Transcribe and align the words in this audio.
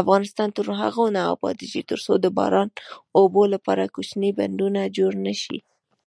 افغانستان 0.00 0.48
تر 0.56 0.66
هغو 0.80 1.04
نه 1.16 1.22
ابادیږي، 1.34 1.82
ترڅو 1.90 2.12
د 2.20 2.26
باران 2.38 2.68
اوبو 3.18 3.42
لپاره 3.54 3.92
کوچني 3.94 4.30
بندونه 4.38 4.80
جوړ 4.96 5.12
نشي. 5.26 5.58